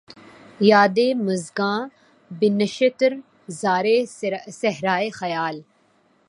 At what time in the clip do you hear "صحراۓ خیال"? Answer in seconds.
4.59-5.55